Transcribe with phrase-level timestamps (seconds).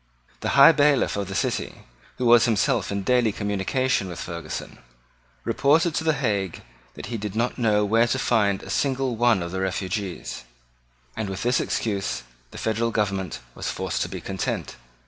[0.39, 1.83] The High Bailiff of the city,
[2.17, 4.79] who was himself in daily communication with Ferguson,
[5.43, 6.63] reported to the Hague
[6.95, 10.43] that he did not know where to find a single one of the refugees;
[11.15, 14.75] and with this excuse the federal government was forced to be content.